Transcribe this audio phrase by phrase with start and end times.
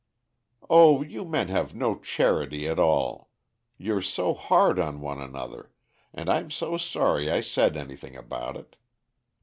[0.67, 3.29] "O you men have no charity at all.
[3.77, 5.69] You're so hard on one another,
[6.11, 8.77] and I'm so sorry I said anything about it.